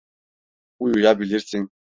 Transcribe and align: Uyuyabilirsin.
Uyuyabilirsin. 0.83 1.69